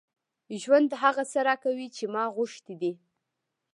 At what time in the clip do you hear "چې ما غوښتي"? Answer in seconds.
1.95-2.75